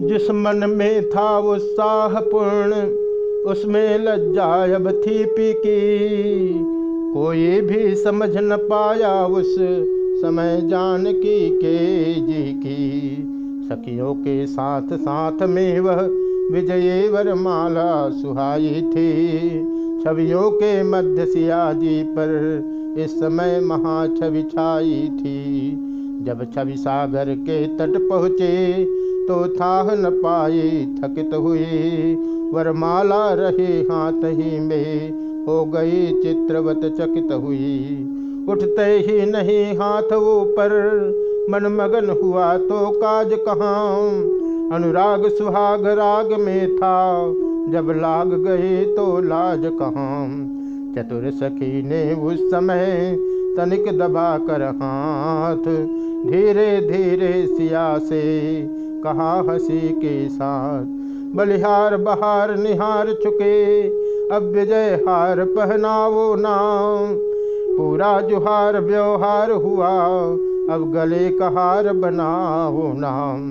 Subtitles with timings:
[0.00, 2.74] जिस मन में था उत्साह पूर्ण
[3.50, 6.50] उसमें लज्जा अब थी पी की
[7.14, 9.54] कोई भी समझ न पाया उस
[10.20, 11.38] समय जान की
[12.20, 13.16] जी की।
[13.68, 16.00] सखियों के साथ साथ में वह
[16.52, 19.48] विजय वरमाला सुहाई थी।
[20.04, 22.34] छवियों के मध्य सिया जी पर
[22.98, 25.70] इस समय महा छवि छाई थी।
[26.24, 28.84] जब छवि सागर के तट पहुँचे
[29.28, 32.14] तो था न पाई थकित हुई
[32.52, 35.10] वरमाला रहे हाथ ही में,
[35.46, 37.96] हो गई चित्रवत चकित हुई।
[38.48, 40.72] उठते ही नहीं हाथ ऊपर
[41.50, 44.10] मन मगन हुआ तो काज कहाँ।
[44.72, 46.96] अनुराग सुहाग राग में था,
[47.72, 50.26] जब लाग गए तो लाज कहाँ।
[50.94, 53.16] चतुर सखी ने उस समय
[53.56, 55.64] तनिक दबा कर हाथ,
[56.26, 58.22] धीरे धीरे सिया से
[59.04, 60.84] कहा हँसी के साथ,
[61.36, 63.82] बलिहार बहार निहार चुके
[64.36, 67.14] अब विजय हार पहनावो नाम।
[67.76, 69.90] पूरा जुहार व्यवहार हुआ,
[70.70, 73.50] अब गले का हार बनाओ नाम।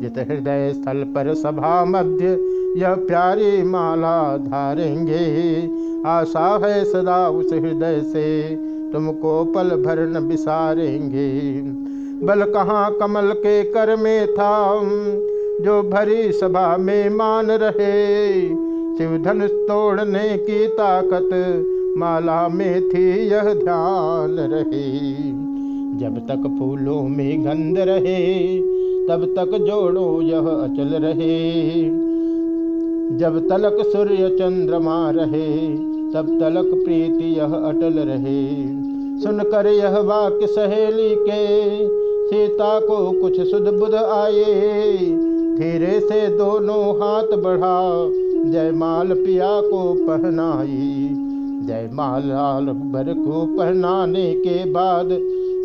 [0.00, 2.38] जित हृदय स्थल पर सभा मध्य
[2.76, 5.26] यह प्यारी माला धारेंगे,
[6.06, 8.26] आशा है सदा उस हृदय से
[8.96, 11.60] तुमको पल भर न बिसारेंगे।
[12.26, 14.80] बल कहाँ कमल के कर में था?
[15.64, 18.42] जो भरी सभा में मान रहे।
[18.98, 21.30] शिव धनुष तोड़ने की ताकत
[21.98, 25.12] माला में थी यह ध्यान रहे।
[25.98, 28.58] जब तक फूलों में गंध रहे,
[29.08, 31.84] तब तक जोड़ो यह अचल रहे।
[33.18, 35.66] जब तलक सूर्य चंद्रमा रहे
[36.16, 38.66] तब तलक प्रीति यह अटल रहे,
[39.20, 41.88] सुनकर यह वाक्य सहेली के,
[42.26, 44.44] सीता को कुछ सुध बुध आए।
[45.58, 48.10] धीरे से दोनों हाथ बढ़ा
[48.50, 51.08] जयमाल पिया को पहनाई।
[51.66, 55.08] जयमाल लाल भर को पहनाने के बाद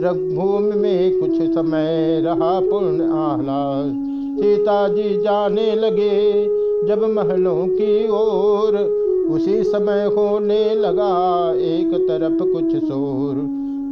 [0.02, 3.94] रघुभूमि में कुछ समय रहा पूर्ण आह्लाद।
[4.42, 6.44] सीता जी जाने लगे
[6.88, 9.01] जब महलों की ओर
[9.32, 13.36] उसी समय होने लगा एक तरफ़ कुछ शोर।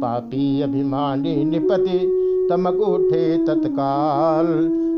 [0.02, 2.16] पापी अभिमानी निपति
[2.50, 4.46] तमक उठे तत्काल।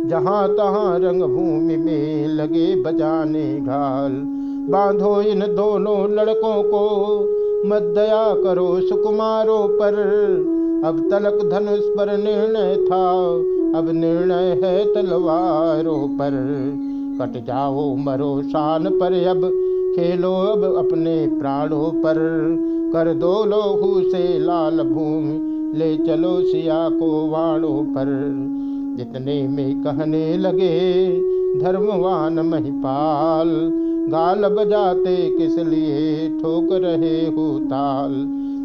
[0.08, 4.12] जहाँ तहाँ रंग भूमि में लगे बजाने घाल।
[4.70, 7.20] बांधो इन दोनों लड़कों को,
[7.68, 9.94] मत दया करो सुकुमारों पर।
[10.84, 13.34] अब तलक धनुष पर निर्णय था,
[13.78, 16.32] अब निर्णय है तलवारों पर।
[17.12, 19.61] कट जाओ मरो शान पर अब
[19.96, 22.14] खेलो अब अपने प्राणों पर
[22.92, 25.48] कर दो लोहू से लाल भूमि।
[25.78, 28.04] ले चलो सिया को वाणों पर।
[28.98, 31.10] जितने में कहने लगे,
[31.60, 33.48] धर्मवान महिपाल,
[34.08, 38.10] गाल बजाते किस लिए ठोक रहे हो ताल?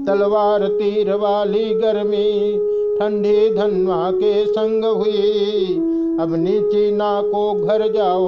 [0.07, 2.57] तलवार तीर वाली गर्मी,
[2.99, 5.75] ठंडी धनवा के संग हुई।
[6.19, 8.27] अब नीची ना को घर जाओ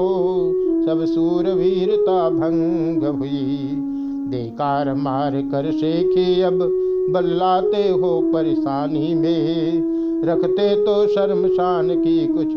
[0.89, 3.57] सब सूरवीरता भंग हुई।
[4.29, 6.59] बेकार मार कर शेखी अब
[7.09, 9.81] बल्लाते हो परेशानी में।
[10.25, 12.47] रखते तो शर्मशान की कुछ,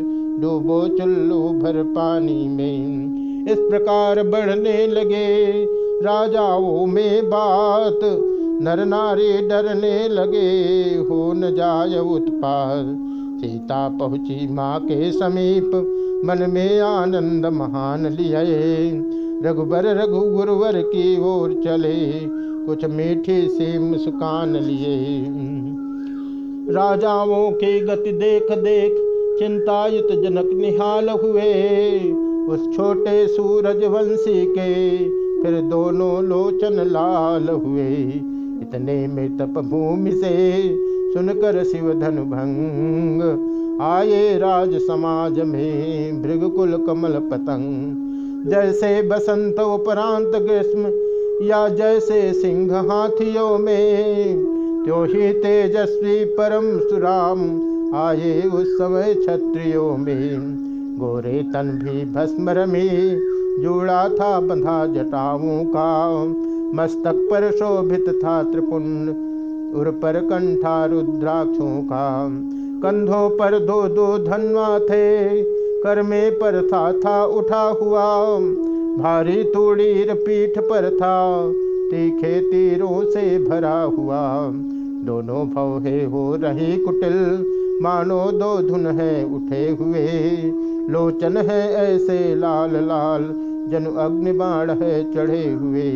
[0.41, 5.65] डूबो चुल्लू भर पानी में। इस प्रकार बढ़ने लगे
[6.03, 8.01] राजाओं में बात।
[8.63, 10.51] नर नारी डरने लगे,
[10.99, 13.12] हो न जाय उत्पाद
[13.43, 15.71] सीता पहुँची माँ के समीप,
[16.25, 18.91] मन में आनंद महान लिए।
[19.45, 22.21] रघुबर रघु गुरुवर की ओर चले,
[22.67, 25.25] कुछ मीठी सी मुस्कान लिए।
[26.73, 28.93] राजाओं की गति देख देख
[29.39, 31.53] चिंतायुत जनक निहाल हुए।
[32.49, 34.99] उस छोटे सूरज वंशी के
[35.43, 37.93] फिर दोनों लोचन लाल हुए।
[38.63, 40.69] इतने में तप भूमि से
[41.13, 43.23] सुनकर शिव धनु भंग
[43.83, 50.93] आए राज समाज में भृगकुल कमल पतंग। जैसे बसंत उपरांत ग्रीष्म
[51.47, 54.37] या जैसे सिंह हाथियों में,
[54.85, 57.41] त्यो ही तेजस्वी परम सुराम
[57.97, 60.39] आए उस समय क्षत्रियों में।
[60.99, 63.19] गोरे तन भी भस्मर में
[63.63, 66.25] जुड़ा था बंधा जटाओं का।
[66.75, 69.32] मस्तक पर शोभित था त्रिपुंड
[69.75, 72.29] उर पर कंठा रुद्राक्षों का।
[72.83, 75.43] कंधों पर दो दो धनवा थे
[75.83, 78.05] कर में पर था था उठा हुआ।
[78.97, 81.49] भारी तूड़ीर पीठ पर था,
[81.91, 84.49] तीखे तीरों से भरा हुआ।
[85.07, 87.47] दोनों भौहे हो रही कुटिल,
[87.83, 90.07] मानो दो धुन है उठे हुए।
[90.91, 93.23] लोचन है ऐसे लाल लाल,
[93.71, 95.91] जन अग्नि बाण है चढ़े हुए।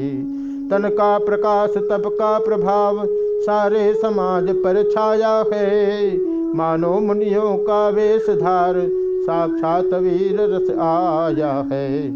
[0.70, 3.06] तन का प्रकाश, तप का प्रभाव
[3.41, 6.17] सारे समाज पर छाया है।
[6.55, 8.75] मानो मुनियों का वेशधार,
[9.23, 12.11] साक्षात वीर रस आया है।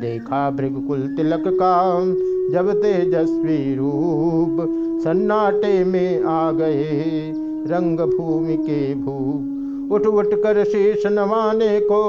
[0.00, 2.00] देखा भृगकुल तिलक का
[2.52, 4.56] जब तेजस्वी रूप
[5.04, 7.32] सन्नाटे में आ गए।
[7.66, 12.02] रंग भूमि के भूप उठ उठ कर शीश नवाने को,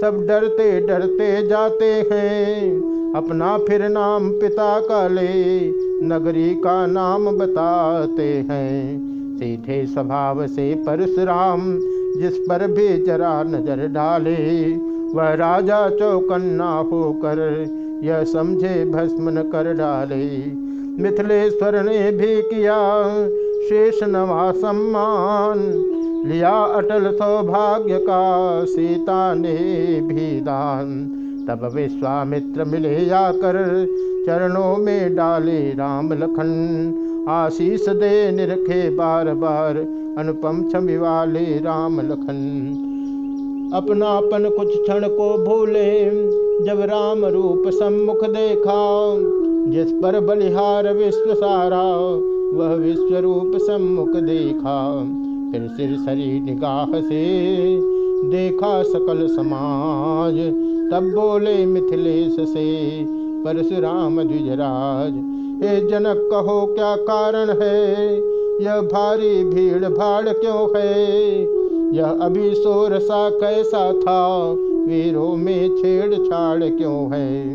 [0.00, 8.46] सब डरते डरते जाते हैं। अपना फिर नाम पिता का ले नगरी का नाम बताते
[8.50, 8.98] हैं।
[9.38, 11.78] सीधे स्वभाव से परशुराम,
[12.20, 14.74] जिस पर भी जरा नज़र डाले,
[15.14, 17.38] वह राजा चौकन्ना होकर
[18.04, 20.52] यह समझे, भस्म न कर डाले।
[21.02, 22.78] मिथिलेश्वर ने भी किया
[23.68, 25.58] शेष नवा सम्मान,
[26.26, 29.56] लिया अटल सौभाग्य का सीता ने
[30.00, 31.17] भी दान।
[31.48, 33.86] तब विश्वामित्र मिले जाकर
[34.26, 39.76] चरणों में डाले राम लखन। आशीष दे निरखे बार बार
[40.18, 42.38] अनुपम छवि वाले राम लखन।
[43.74, 46.10] अपनापन कुछ क्षण को भूले,
[46.64, 49.14] जब राम रूप सम्मुख देखा,
[49.70, 51.82] जिस पर बलिहार विश्व सारा,
[52.56, 55.04] वह विश्व रूप सम्मुख देखा।
[55.52, 57.48] फिर सिर सरी निगाह से
[58.30, 60.34] देखा सकल समाज
[60.92, 63.04] तब बोले मिथिलेश से,
[63.44, 65.12] परशुराम द्विजराज,
[65.64, 68.16] हे जनक, कहो क्या कारण है?
[68.64, 71.18] यह भारी भीड़ भाड़ क्यों है?
[71.96, 74.52] यह अभी शोर सा कैसा था?
[74.88, 77.46] वीरों में छेड़छाड़ क्यों है?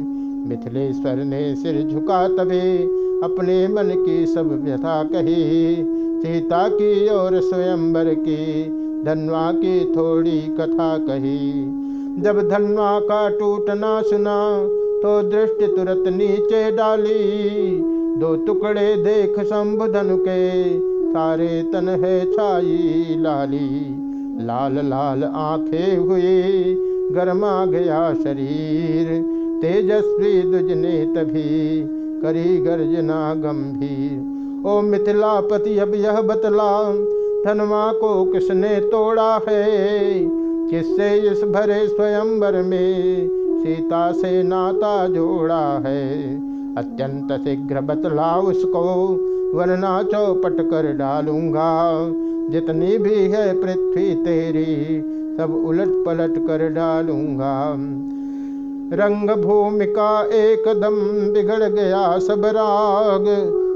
[0.50, 2.78] मिथिलेश्वर ने सिर झुका तबे
[3.24, 5.76] अपने मन की सब व्यथा कही।
[6.22, 8.64] सीता की और स्वयंवर की,
[9.04, 11.80] धनवा की थोड़ी कथा कही।
[12.20, 14.38] जब धनवा का टूटना सुना
[15.02, 17.78] तो दृष्टि तुरंत नीचे डाली।
[18.20, 20.80] दो टुकड़े देख शंभुधन के,
[21.10, 23.70] सारे तन है छाई लाली।
[24.46, 26.74] लाल लाल आँखें हुए
[27.12, 29.10] गरमा गया शरीर।
[29.62, 31.82] तेजस्वी दुज ने तभी
[32.22, 36.72] करी गर्जना गंभीर। ओ मिथिलापति अब यह बतला
[37.46, 40.43] धनवा को किसने तोड़ा है?
[40.74, 43.28] किससे इस भरे स्वयंवर में
[43.64, 46.36] सीता से नाता जोड़ा है?
[46.76, 49.14] अत्यंत शीघ्र बतला उसको,
[49.58, 51.94] वरना चौपट कर डालूँगा।
[52.50, 55.02] जितनी भी है पृथ्वी तेरी,
[55.38, 57.72] सब उलट पलट कर डालूँगा।
[58.96, 63.26] रंग भूमि का एकदम बिगड़ गया सब राग,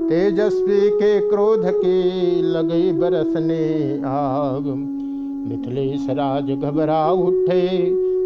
[0.10, 2.04] तेजस्वी के क्रोध की
[2.42, 4.97] लगी बरसने आग।
[5.48, 7.68] मिथिलेश राज घबरा उठे,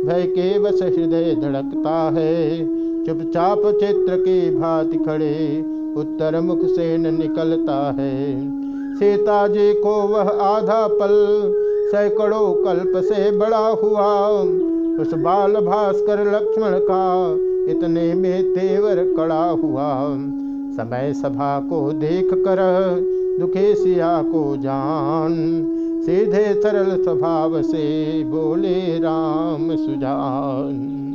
[0.06, 2.59] भय के बस हृदय धड़कता है।
[3.06, 5.62] चुपचाप चित्र की भांति खड़े,
[5.97, 8.35] उत्तर मुख से न निकलता है।
[8.95, 11.13] सीता जी को वह आधा पल
[11.91, 14.29] सैकड़ों कल्प से बड़ा हुआ।
[15.01, 17.31] उस बाल भास्कर लक्ष्मण का
[17.71, 19.89] इतने में तेवर कड़ा हुआ।
[20.77, 22.59] समय सभा को देख कर
[23.39, 25.31] दुखे सिया को जान
[26.01, 31.11] सीधे सरल स्वभाव से बोले राम सुजान।